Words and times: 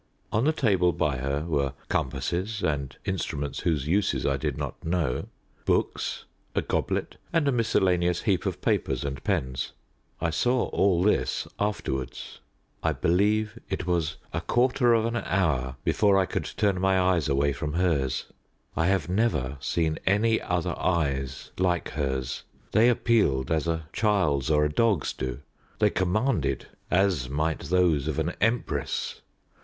On 0.31 0.45
the 0.45 0.51
table 0.51 0.93
by 0.93 1.17
her 1.17 1.41
were 1.41 1.73
compasses 1.87 2.63
and 2.63 2.97
instruments 3.05 3.59
whose 3.59 3.85
uses 3.87 4.25
I 4.25 4.35
did 4.35 4.57
not 4.57 4.83
know, 4.83 5.27
books, 5.63 6.25
a 6.55 6.63
goblet, 6.63 7.17
and 7.31 7.47
a 7.47 7.51
miscellaneous 7.51 8.23
heap 8.23 8.47
of 8.47 8.61
papers 8.61 9.03
and 9.05 9.23
pens. 9.23 9.73
I 10.19 10.31
saw 10.31 10.69
all 10.69 11.03
this 11.03 11.47
afterwards. 11.59 12.39
I 12.81 12.93
believe 12.93 13.59
it 13.69 13.85
was 13.85 14.15
a 14.33 14.41
quarter 14.41 14.95
of 14.95 15.05
an 15.05 15.17
hour 15.17 15.75
before 15.83 16.17
I 16.17 16.25
could 16.25 16.45
turn 16.45 16.81
my 16.81 16.99
eyes 16.99 17.29
away 17.29 17.53
from 17.53 17.73
hers. 17.73 18.25
I 18.75 18.87
have 18.87 19.07
never 19.07 19.57
seen 19.59 19.99
any 20.07 20.41
other 20.41 20.73
eyes 20.79 21.51
like 21.59 21.89
hers. 21.89 22.41
They 22.71 22.89
appealed, 22.89 23.51
as 23.51 23.67
a 23.67 23.85
child's 23.93 24.49
or 24.49 24.65
a 24.65 24.71
dog's 24.73 25.13
do; 25.13 25.41
they 25.77 25.91
commanded, 25.91 26.65
as 26.89 27.29
might 27.29 27.59
those 27.65 28.07
of 28.07 28.17
an 28.17 28.33
empress. 28.41 29.21